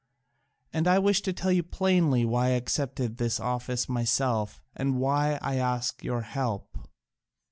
[0.73, 5.37] And I wish to tell you plainly why I accepted this office myself and why
[5.43, 6.75] I ask your help.